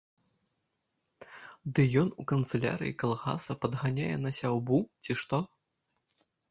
[1.77, 5.37] Ды ён у канцылярыі калгаса, падганяе на сяўбу, ці што.